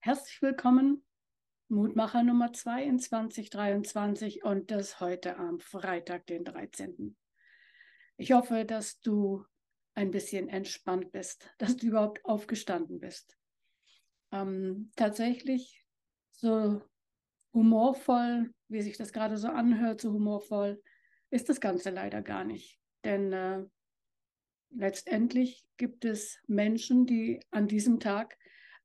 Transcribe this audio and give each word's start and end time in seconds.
Herzlich 0.00 0.40
willkommen, 0.42 1.04
Mutmacher 1.66 2.22
Nummer 2.22 2.52
2 2.52 2.84
in 2.84 3.00
2023 3.00 4.44
und 4.44 4.70
das 4.70 5.00
heute 5.00 5.36
am 5.36 5.58
Freitag, 5.58 6.24
den 6.26 6.44
13. 6.44 7.16
Ich 8.16 8.30
hoffe, 8.30 8.64
dass 8.64 9.00
du 9.00 9.44
ein 9.94 10.12
bisschen 10.12 10.48
entspannt 10.48 11.10
bist, 11.10 11.50
dass 11.58 11.76
du 11.76 11.88
überhaupt 11.88 12.24
aufgestanden 12.24 13.00
bist. 13.00 13.36
Ähm, 14.30 14.92
tatsächlich 14.94 15.84
so 16.30 16.80
humorvoll, 17.52 18.54
wie 18.68 18.82
sich 18.82 18.96
das 18.96 19.12
gerade 19.12 19.36
so 19.36 19.48
anhört, 19.48 20.00
so 20.00 20.12
humorvoll, 20.12 20.80
ist 21.30 21.48
das 21.48 21.60
Ganze 21.60 21.90
leider 21.90 22.22
gar 22.22 22.44
nicht. 22.44 22.78
Denn 23.04 23.32
äh, 23.32 23.64
letztendlich 24.70 25.66
gibt 25.76 26.04
es 26.04 26.38
Menschen, 26.46 27.04
die 27.04 27.40
an 27.50 27.66
diesem 27.66 27.98
Tag 27.98 28.38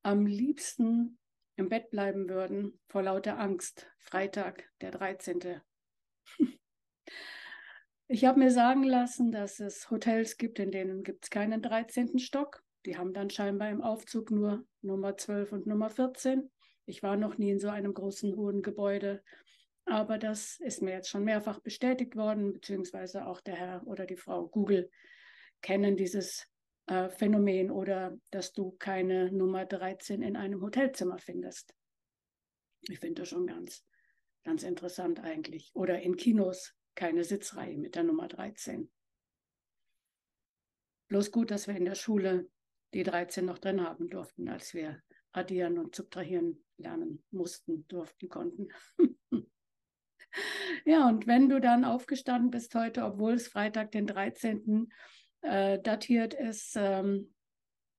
am 0.04 0.26
liebsten 0.26 1.18
im 1.56 1.70
Bett 1.70 1.90
bleiben 1.90 2.30
würden 2.30 2.80
vor 2.88 3.04
lauter 3.04 3.40
Angst. 3.40 3.88
Freitag, 3.98 4.70
der 4.82 4.92
13. 4.92 5.62
Ich 8.10 8.26
habe 8.26 8.38
mir 8.38 8.52
sagen 8.52 8.84
lassen, 8.84 9.32
dass 9.32 9.60
es 9.60 9.90
Hotels 9.90 10.38
gibt, 10.38 10.60
in 10.60 10.72
denen 10.72 11.04
gibt 11.04 11.24
es 11.24 11.30
keinen 11.30 11.62
13. 11.62 12.20
Stock. 12.20 12.62
Die 12.86 12.98
haben 12.98 13.14
dann 13.14 13.30
scheinbar 13.30 13.70
im 13.70 13.82
Aufzug 13.82 14.30
nur 14.30 14.68
Nummer 14.82 15.18
12 15.18 15.54
und 15.54 15.68
Nummer 15.68 15.90
14. 15.90 16.52
Ich 16.86 17.02
war 17.02 17.16
noch 17.16 17.38
nie 17.38 17.52
in 17.52 17.60
so 17.60 17.70
einem 17.70 17.94
großen, 17.94 18.36
hohen 18.36 18.62
Gebäude. 18.62 19.24
Aber 19.86 20.18
das 20.18 20.60
ist 20.60 20.82
mir 20.82 20.92
jetzt 20.92 21.10
schon 21.10 21.24
mehrfach 21.24 21.60
bestätigt 21.60 22.16
worden, 22.16 22.54
beziehungsweise 22.54 23.26
auch 23.26 23.42
der 23.42 23.56
Herr 23.56 23.88
oder 23.88 24.06
die 24.06 24.18
Frau 24.18 24.48
Google 24.48 24.92
kennen 25.62 25.96
dieses 25.96 26.46
äh, 26.88 27.10
Phänomen 27.10 27.72
oder 27.72 28.18
dass 28.32 28.54
du 28.54 28.72
keine 28.72 29.32
Nummer 29.32 29.66
13 29.66 30.22
in 30.22 30.36
einem 30.36 30.62
Hotelzimmer 30.62 31.18
findest. 31.18 31.74
Ich 32.82 33.00
finde 33.00 33.22
das 33.22 33.30
schon 33.30 33.48
ganz, 33.48 33.86
ganz 34.44 34.64
interessant 34.64 35.20
eigentlich. 35.20 35.72
Oder 35.74 36.02
in 36.02 36.18
Kinos 36.18 36.76
keine 36.96 37.24
Sitzreihe 37.24 37.78
mit 37.78 37.96
der 37.96 38.04
Nummer 38.04 38.28
13. 38.28 38.92
Bloß 41.08 41.32
gut, 41.32 41.52
dass 41.52 41.68
wir 41.68 41.76
in 41.76 41.86
der 41.86 41.96
Schule 41.96 42.50
die 42.94 43.04
13 43.04 43.46
noch 43.46 43.58
drin 43.58 43.82
haben 43.82 44.10
durften, 44.10 44.50
als 44.50 44.74
wir 44.74 45.02
addieren 45.32 45.80
und 45.80 45.96
subtrahieren 45.96 46.64
lernen 46.78 47.24
mussten, 47.32 47.88
durften, 47.88 48.30
konnten. 48.30 48.68
ja, 50.86 51.08
und 51.08 51.28
wenn 51.28 51.50
du 51.50 51.60
dann 51.60 51.86
aufgestanden 51.86 52.52
bist 52.52 52.76
heute, 52.76 53.04
obwohl 53.04 53.34
es 53.34 53.48
Freitag 53.48 53.92
den 53.92 54.08
13 54.08 54.92
äh, 55.44 55.80
datiert 55.80 56.34
ist, 56.34 56.76
ähm, 56.76 57.34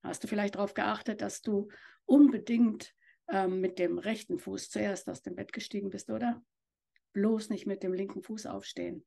hast 0.03 0.23
du 0.23 0.27
vielleicht 0.27 0.55
darauf 0.55 0.73
geachtet, 0.73 1.21
dass 1.21 1.41
du 1.41 1.69
unbedingt 2.05 2.93
ähm, 3.29 3.61
mit 3.61 3.79
dem 3.79 3.97
rechten 3.97 4.37
Fuß 4.37 4.69
zuerst 4.69 5.09
aus 5.09 5.21
dem 5.21 5.35
Bett 5.35 5.53
gestiegen 5.53 5.89
bist, 5.89 6.09
oder? 6.09 6.43
Bloß 7.13 7.49
nicht 7.49 7.65
mit 7.65 7.83
dem 7.83 7.93
linken 7.93 8.21
Fuß 8.21 8.45
aufstehen. 8.45 9.05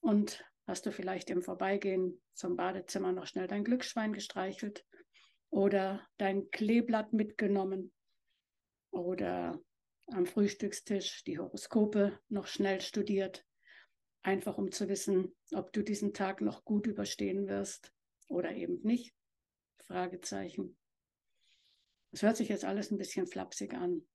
Und 0.00 0.44
hast 0.66 0.86
du 0.86 0.92
vielleicht 0.92 1.30
im 1.30 1.42
Vorbeigehen 1.42 2.20
zum 2.34 2.56
Badezimmer 2.56 3.12
noch 3.12 3.26
schnell 3.26 3.46
dein 3.46 3.64
Glücksschwein 3.64 4.12
gestreichelt 4.12 4.84
oder 5.50 6.06
dein 6.18 6.50
Kleeblatt 6.50 7.12
mitgenommen 7.12 7.92
oder 8.90 9.60
am 10.08 10.26
Frühstückstisch 10.26 11.24
die 11.24 11.38
Horoskope 11.38 12.18
noch 12.28 12.46
schnell 12.46 12.80
studiert 12.80 13.44
einfach 14.22 14.58
um 14.58 14.70
zu 14.70 14.88
wissen, 14.88 15.34
ob 15.52 15.72
du 15.72 15.82
diesen 15.82 16.14
Tag 16.14 16.40
noch 16.40 16.64
gut 16.64 16.86
überstehen 16.86 17.48
wirst 17.48 17.92
oder 18.28 18.52
eben 18.52 18.80
nicht. 18.82 19.14
Fragezeichen. 19.86 20.76
Es 22.12 22.22
hört 22.22 22.36
sich 22.36 22.48
jetzt 22.48 22.64
alles 22.64 22.90
ein 22.90 22.98
bisschen 22.98 23.26
flapsig 23.26 23.74
an, 23.74 24.06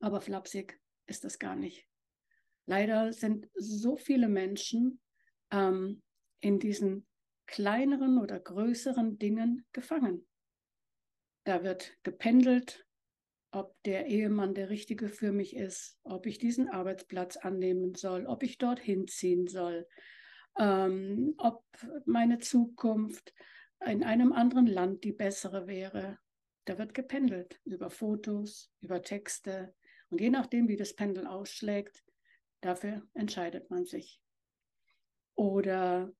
aber 0.00 0.20
flapsig 0.20 0.80
ist 1.06 1.24
das 1.24 1.38
gar 1.38 1.56
nicht. 1.56 1.86
Leider 2.66 3.12
sind 3.12 3.48
so 3.54 3.96
viele 3.96 4.28
Menschen 4.28 5.00
ähm, 5.50 6.02
in 6.40 6.58
diesen 6.58 7.06
kleineren 7.46 8.18
oder 8.18 8.38
größeren 8.38 9.18
Dingen 9.18 9.66
gefangen. 9.72 10.26
Da 11.44 11.64
wird 11.64 11.96
gependelt 12.02 12.86
ob 13.52 13.80
der 13.84 14.06
Ehemann 14.06 14.54
der 14.54 14.70
richtige 14.70 15.08
für 15.08 15.30
mich 15.30 15.54
ist, 15.54 15.98
ob 16.02 16.26
ich 16.26 16.38
diesen 16.38 16.68
Arbeitsplatz 16.68 17.36
annehmen 17.36 17.94
soll, 17.94 18.26
ob 18.26 18.42
ich 18.42 18.58
dorthin 18.58 19.06
ziehen 19.06 19.46
soll, 19.46 19.86
ähm, 20.58 21.34
ob 21.38 21.64
meine 22.06 22.38
Zukunft 22.38 23.34
in 23.86 24.02
einem 24.02 24.32
anderen 24.32 24.66
Land 24.66 25.04
die 25.04 25.12
bessere 25.12 25.66
wäre. 25.66 26.18
Da 26.64 26.78
wird 26.78 26.94
gependelt 26.94 27.60
über 27.64 27.90
Fotos, 27.90 28.72
über 28.80 29.02
Texte 29.02 29.74
und 30.08 30.20
je 30.20 30.30
nachdem, 30.30 30.68
wie 30.68 30.76
das 30.76 30.94
Pendel 30.94 31.26
ausschlägt, 31.26 32.02
dafür 32.60 33.02
entscheidet 33.14 33.70
man 33.70 33.84
sich. 33.84 34.20
Oder 35.34 36.12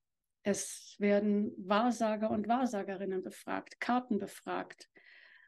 es 0.42 0.96
werden 0.98 1.52
Wahrsager 1.56 2.30
und 2.30 2.48
Wahrsagerinnen 2.48 3.22
befragt, 3.22 3.80
Karten 3.80 4.18
befragt. 4.18 4.90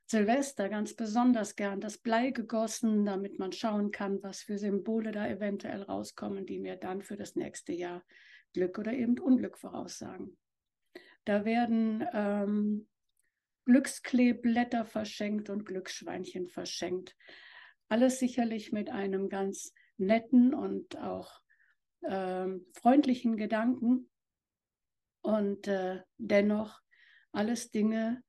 Silvester 0.07 0.69
ganz 0.69 0.95
besonders 0.95 1.57
gern 1.57 1.81
das 1.81 1.99
Blei 1.99 2.31
gegossen, 2.31 3.05
damit 3.07 3.39
man 3.39 3.53
schauen 3.53 3.91
kann, 3.91 4.23
was 4.23 4.43
für 4.43 4.59
Symbole 4.59 5.13
da 5.13 5.27
eventuell 5.27 5.83
rauskommen, 5.83 6.45
die 6.47 6.59
mir 6.59 6.77
dann 6.77 7.03
für 7.03 7.17
das 7.17 7.37
nächste 7.37 7.73
Jahr 7.73 8.05
Glück 8.53 8.79
oder 8.79 8.93
eben 8.93 9.19
Unglück 9.19 9.59
voraussagen. 9.59 10.37
Da 11.25 11.45
werden 11.45 12.07
ähm, 12.13 12.87
Glückskleeblätter 13.65 14.85
verschenkt 14.85 15.49
und 15.49 15.65
Glücksschweinchen 15.65 16.49
verschenkt. 16.49 17.17
Alles 17.89 18.19
sicherlich 18.19 18.73
mit 18.73 18.91
einem 18.91 19.29
ganz 19.29 19.73
netten 19.97 20.55
und 20.55 20.99
auch 20.99 21.41
ähm, 22.07 22.67
freundlichen 22.75 23.37
Gedanken. 23.37 24.11
Und 25.23 25.67
äh, 25.69 26.03
dennoch 26.19 26.81
alles 27.33 27.71
Dinge, 27.71 28.23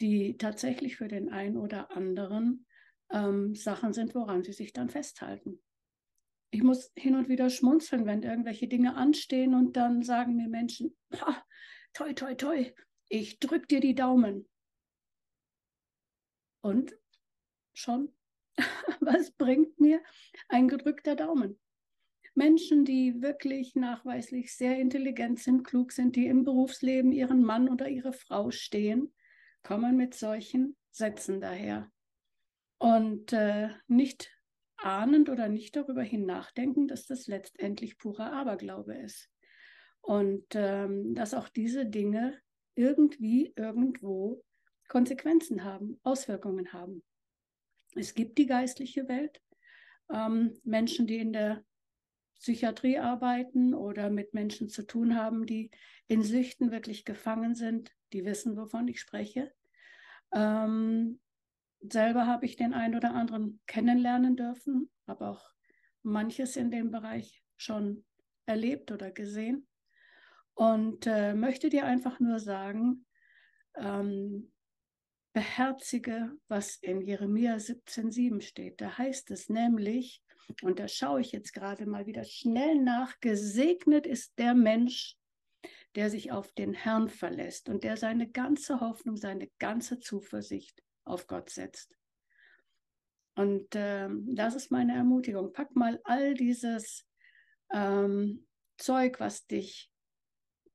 die 0.00 0.36
tatsächlich 0.36 0.96
für 0.96 1.08
den 1.08 1.30
einen 1.30 1.56
oder 1.56 1.90
anderen 1.90 2.66
ähm, 3.10 3.54
Sachen 3.54 3.92
sind, 3.92 4.14
woran 4.14 4.42
sie 4.42 4.52
sich 4.52 4.72
dann 4.72 4.88
festhalten. 4.88 5.62
Ich 6.50 6.62
muss 6.62 6.90
hin 6.96 7.14
und 7.14 7.28
wieder 7.28 7.50
schmunzeln, 7.50 8.06
wenn 8.06 8.22
irgendwelche 8.22 8.66
Dinge 8.66 8.96
anstehen 8.96 9.54
und 9.54 9.76
dann 9.76 10.02
sagen 10.02 10.36
mir 10.36 10.48
Menschen, 10.48 10.96
toi, 11.92 12.12
toi, 12.12 12.34
toi, 12.34 12.72
ich 13.08 13.38
drück 13.38 13.68
dir 13.68 13.80
die 13.80 13.94
Daumen. 13.94 14.48
Und 16.62 16.96
schon, 17.72 18.12
was 19.00 19.30
bringt 19.32 19.78
mir 19.80 20.02
ein 20.48 20.68
gedrückter 20.68 21.14
Daumen? 21.14 21.58
Menschen, 22.34 22.84
die 22.84 23.22
wirklich 23.22 23.74
nachweislich 23.74 24.54
sehr 24.54 24.78
intelligent 24.78 25.40
sind, 25.40 25.64
klug 25.64 25.92
sind, 25.92 26.16
die 26.16 26.26
im 26.26 26.44
Berufsleben 26.44 27.12
ihren 27.12 27.42
Mann 27.42 27.68
oder 27.68 27.88
ihre 27.88 28.12
Frau 28.12 28.50
stehen, 28.50 29.12
kommen 29.62 29.96
mit 29.96 30.14
solchen 30.14 30.76
Sätzen 30.90 31.40
daher. 31.40 31.90
Und 32.78 33.32
äh, 33.32 33.68
nicht 33.86 34.30
ahnend 34.76 35.28
oder 35.28 35.48
nicht 35.48 35.76
darüber 35.76 36.02
hin 36.02 36.24
nachdenken, 36.24 36.88
dass 36.88 37.06
das 37.06 37.26
letztendlich 37.26 37.98
purer 37.98 38.32
Aberglaube 38.32 38.94
ist. 38.94 39.28
Und 40.00 40.46
ähm, 40.54 41.14
dass 41.14 41.34
auch 41.34 41.48
diese 41.48 41.84
Dinge 41.86 42.40
irgendwie, 42.74 43.52
irgendwo 43.56 44.42
Konsequenzen 44.88 45.62
haben, 45.62 46.00
Auswirkungen 46.02 46.72
haben. 46.72 47.02
Es 47.94 48.14
gibt 48.14 48.38
die 48.38 48.46
geistliche 48.46 49.08
Welt, 49.08 49.40
ähm, 50.10 50.58
Menschen, 50.64 51.06
die 51.06 51.18
in 51.18 51.32
der 51.32 51.64
Psychiatrie 52.40 52.98
arbeiten 52.98 53.74
oder 53.74 54.10
mit 54.10 54.34
Menschen 54.34 54.68
zu 54.68 54.86
tun 54.86 55.14
haben, 55.14 55.46
die 55.46 55.70
in 56.08 56.22
Süchten 56.22 56.70
wirklich 56.70 57.04
gefangen 57.04 57.54
sind, 57.54 57.94
die 58.12 58.24
wissen, 58.24 58.56
wovon 58.56 58.88
ich 58.88 59.00
spreche. 59.00 59.52
Ähm, 60.32 61.20
selber 61.80 62.26
habe 62.26 62.46
ich 62.46 62.56
den 62.56 62.74
einen 62.74 62.96
oder 62.96 63.14
anderen 63.14 63.60
kennenlernen 63.66 64.36
dürfen, 64.36 64.90
habe 65.06 65.28
auch 65.28 65.50
manches 66.02 66.56
in 66.56 66.70
dem 66.70 66.90
Bereich 66.90 67.42
schon 67.56 68.04
erlebt 68.46 68.90
oder 68.90 69.10
gesehen 69.10 69.68
und 70.54 71.06
äh, 71.06 71.34
möchte 71.34 71.68
dir 71.68 71.84
einfach 71.84 72.20
nur 72.20 72.38
sagen, 72.38 73.06
ähm, 73.76 74.50
beherzige, 75.32 76.32
was 76.48 76.76
in 76.76 77.02
Jeremia 77.02 77.56
17,7 77.56 78.40
steht. 78.40 78.80
Da 78.80 78.98
heißt 78.98 79.30
es 79.30 79.48
nämlich, 79.48 80.22
und 80.62 80.78
da 80.78 80.88
schaue 80.88 81.20
ich 81.20 81.32
jetzt 81.32 81.52
gerade 81.52 81.86
mal 81.86 82.06
wieder 82.06 82.24
schnell 82.24 82.76
nach, 82.76 83.18
gesegnet 83.20 84.06
ist 84.06 84.38
der 84.38 84.54
Mensch, 84.54 85.16
der 85.94 86.10
sich 86.10 86.32
auf 86.32 86.52
den 86.52 86.72
Herrn 86.72 87.08
verlässt 87.08 87.68
und 87.68 87.84
der 87.84 87.96
seine 87.96 88.30
ganze 88.30 88.80
Hoffnung, 88.80 89.16
seine 89.16 89.48
ganze 89.58 89.98
Zuversicht 89.98 90.82
auf 91.04 91.26
Gott 91.26 91.50
setzt. 91.50 91.96
Und 93.34 93.68
ähm, 93.74 94.34
das 94.34 94.54
ist 94.54 94.70
meine 94.70 94.94
Ermutigung. 94.94 95.52
Pack 95.52 95.74
mal 95.74 96.00
all 96.04 96.34
dieses 96.34 97.06
ähm, 97.72 98.46
Zeug, 98.76 99.20
was 99.20 99.46
dich 99.46 99.90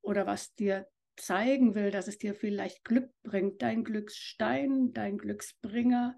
oder 0.01 0.25
was 0.25 0.54
dir 0.56 0.88
zeigen 1.18 1.75
will, 1.75 1.92
dass 1.92 2.07
es 2.07 2.18
dir 2.18 2.36
vielleicht 2.36 2.83
Glück 2.83 3.12
bringt, 3.24 3.62
dein 3.62 3.83
Glücksstein, 3.83 4.94
dein 4.94 5.18
Glücksbringer, 5.18 6.18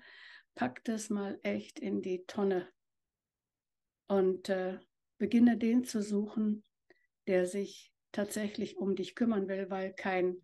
pack 0.56 0.84
das 0.86 1.10
mal 1.10 1.40
echt 1.44 1.80
in 1.80 2.02
die 2.02 2.26
Tonne 2.26 2.68
und 4.08 4.50
äh, 4.50 4.80
beginne 5.18 5.58
den 5.58 5.84
zu 5.84 6.02
suchen, 6.02 6.64
der 7.28 7.46
sich 7.46 7.94
tatsächlich 8.12 8.78
um 8.78 8.96
dich 8.96 9.16
kümmern 9.16 9.48
will, 9.48 9.70
weil 9.70 9.94
kein 9.94 10.42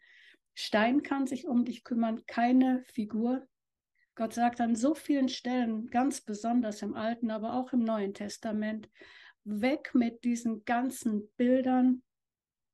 Stein 0.53 1.01
kann 1.01 1.25
sich 1.25 1.47
um 1.47 1.65
dich 1.65 1.83
kümmern, 1.83 2.25
keine 2.27 2.83
Figur. 2.93 3.47
Gott 4.15 4.33
sagt 4.33 4.61
an 4.61 4.75
so 4.75 4.93
vielen 4.93 5.29
Stellen, 5.29 5.87
ganz 5.87 6.21
besonders 6.21 6.81
im 6.83 6.93
Alten, 6.93 7.31
aber 7.31 7.55
auch 7.55 7.73
im 7.73 7.83
Neuen 7.83 8.13
Testament, 8.13 8.89
weg 9.43 9.95
mit 9.95 10.23
diesen 10.23 10.63
ganzen 10.65 11.29
Bildern, 11.35 12.03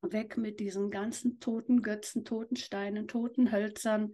weg 0.02 0.38
mit 0.38 0.60
diesen 0.60 0.92
ganzen 0.92 1.40
toten 1.40 1.82
Götzen, 1.82 2.26
toten 2.26 2.58
Steinen, 2.58 3.08
toten 3.08 3.52
Hölzern, 3.52 4.14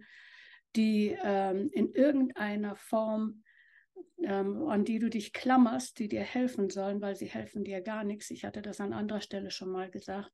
die 0.76 1.16
ähm, 1.22 1.68
in 1.72 1.92
irgendeiner 1.92 2.76
Form, 2.76 3.42
ähm, 4.22 4.68
an 4.68 4.84
die 4.84 4.98
du 4.98 5.08
dich 5.08 5.32
klammerst, 5.32 5.98
die 5.98 6.08
dir 6.08 6.22
helfen 6.22 6.70
sollen, 6.70 7.00
weil 7.00 7.16
sie 7.16 7.26
helfen 7.26 7.64
dir 7.64 7.80
gar 7.80 8.04
nichts. 8.04 8.30
Ich 8.30 8.44
hatte 8.44 8.62
das 8.62 8.80
an 8.80 8.92
anderer 8.92 9.20
Stelle 9.20 9.50
schon 9.50 9.70
mal 9.70 9.90
gesagt. 9.90 10.32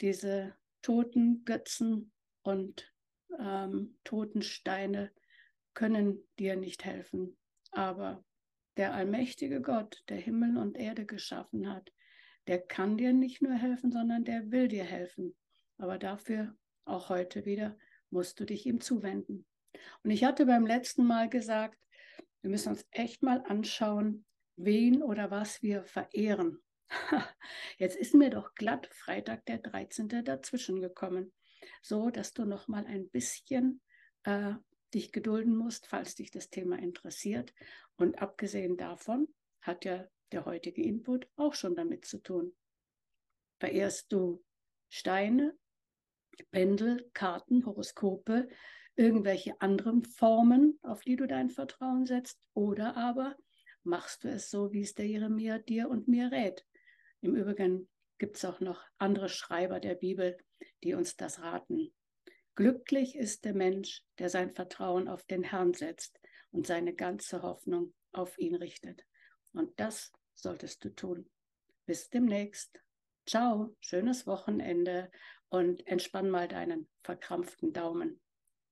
Diese 0.00 0.54
toten 0.82 1.44
Götzen 1.44 2.12
und 2.42 2.92
ähm, 3.38 3.96
toten 4.04 4.42
Steine 4.42 5.12
können 5.74 6.22
dir 6.38 6.56
nicht 6.56 6.84
helfen. 6.84 7.36
Aber 7.70 8.24
der 8.76 8.94
allmächtige 8.94 9.60
Gott, 9.60 10.02
der 10.08 10.18
Himmel 10.18 10.56
und 10.56 10.76
Erde 10.76 11.06
geschaffen 11.06 11.72
hat, 11.72 11.92
der 12.46 12.60
kann 12.60 12.96
dir 12.96 13.12
nicht 13.12 13.42
nur 13.42 13.54
helfen, 13.54 13.90
sondern 13.90 14.24
der 14.24 14.50
will 14.50 14.68
dir 14.68 14.84
helfen. 14.84 15.34
Aber 15.78 15.98
dafür, 15.98 16.54
auch 16.84 17.08
heute 17.08 17.44
wieder, 17.44 17.76
musst 18.10 18.38
du 18.38 18.44
dich 18.44 18.66
ihm 18.66 18.80
zuwenden. 18.80 19.46
Und 20.02 20.10
ich 20.10 20.24
hatte 20.24 20.46
beim 20.46 20.66
letzten 20.66 21.04
Mal 21.04 21.28
gesagt, 21.28 21.78
wir 22.44 22.50
müssen 22.50 22.68
uns 22.68 22.86
echt 22.90 23.22
mal 23.22 23.42
anschauen, 23.46 24.26
wen 24.56 25.02
oder 25.02 25.30
was 25.30 25.62
wir 25.62 25.82
verehren. 25.84 26.62
Jetzt 27.78 27.96
ist 27.96 28.12
mir 28.12 28.28
doch 28.28 28.54
glatt 28.54 28.86
Freitag 28.92 29.46
der 29.46 29.56
13. 29.56 30.08
dazwischen 30.22 30.82
gekommen, 30.82 31.32
so 31.80 32.10
dass 32.10 32.34
du 32.34 32.44
noch 32.44 32.68
mal 32.68 32.84
ein 32.84 33.08
bisschen 33.08 33.80
äh, 34.24 34.52
dich 34.92 35.10
gedulden 35.10 35.56
musst, 35.56 35.86
falls 35.86 36.16
dich 36.16 36.30
das 36.30 36.50
Thema 36.50 36.78
interessiert. 36.78 37.54
Und 37.96 38.20
abgesehen 38.20 38.76
davon 38.76 39.26
hat 39.62 39.86
ja 39.86 40.06
der 40.30 40.44
heutige 40.44 40.82
Input 40.82 41.26
auch 41.36 41.54
schon 41.54 41.74
damit 41.74 42.04
zu 42.04 42.18
tun. 42.18 42.54
Verehrst 43.58 44.12
du 44.12 44.44
Steine, 44.90 45.56
Pendel, 46.50 47.08
Karten, 47.14 47.64
Horoskope, 47.64 48.48
irgendwelche 48.96 49.60
anderen 49.60 50.04
Formen, 50.04 50.78
auf 50.82 51.02
die 51.02 51.16
du 51.16 51.26
dein 51.26 51.50
Vertrauen 51.50 52.06
setzt, 52.06 52.40
oder 52.54 52.96
aber 52.96 53.36
machst 53.82 54.24
du 54.24 54.28
es 54.28 54.50
so, 54.50 54.72
wie 54.72 54.82
es 54.82 54.94
der 54.94 55.06
Jeremia 55.06 55.58
dir 55.58 55.88
und 55.88 56.08
mir 56.08 56.30
rät. 56.30 56.64
Im 57.20 57.34
Übrigen 57.36 57.88
gibt 58.18 58.36
es 58.36 58.44
auch 58.44 58.60
noch 58.60 58.82
andere 58.98 59.28
Schreiber 59.28 59.80
der 59.80 59.94
Bibel, 59.94 60.36
die 60.82 60.94
uns 60.94 61.16
das 61.16 61.40
raten. 61.40 61.92
Glücklich 62.54 63.16
ist 63.16 63.44
der 63.44 63.54
Mensch, 63.54 64.02
der 64.18 64.28
sein 64.28 64.54
Vertrauen 64.54 65.08
auf 65.08 65.24
den 65.24 65.42
Herrn 65.42 65.74
setzt 65.74 66.20
und 66.52 66.66
seine 66.66 66.94
ganze 66.94 67.42
Hoffnung 67.42 67.94
auf 68.12 68.38
ihn 68.38 68.54
richtet. 68.54 69.04
Und 69.52 69.78
das 69.80 70.12
solltest 70.34 70.84
du 70.84 70.94
tun. 70.94 71.28
Bis 71.86 72.08
demnächst. 72.10 72.80
Ciao, 73.26 73.74
schönes 73.80 74.26
Wochenende 74.26 75.10
und 75.48 75.86
entspann 75.86 76.30
mal 76.30 76.46
deinen 76.46 76.88
verkrampften 77.02 77.72
Daumen. 77.72 78.20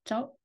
Ciao. 0.04 0.36